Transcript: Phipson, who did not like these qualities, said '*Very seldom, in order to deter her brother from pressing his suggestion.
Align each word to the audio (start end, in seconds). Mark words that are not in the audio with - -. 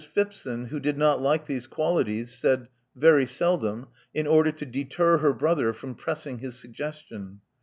Phipson, 0.15 0.69
who 0.69 0.79
did 0.79 0.97
not 0.97 1.21
like 1.21 1.45
these 1.45 1.67
qualities, 1.67 2.33
said 2.33 2.69
'*Very 2.95 3.27
seldom, 3.27 3.85
in 4.15 4.25
order 4.25 4.51
to 4.51 4.65
deter 4.65 5.19
her 5.19 5.31
brother 5.31 5.73
from 5.73 5.93
pressing 5.93 6.39
his 6.39 6.55
suggestion. 6.55 7.41